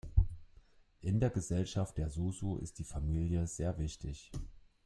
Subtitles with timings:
[1.01, 4.31] In der Gesellschaft der Susu ist die Familie sehr wichtig.